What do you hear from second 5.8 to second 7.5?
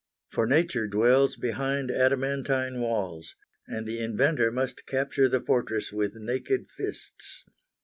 with naked fists.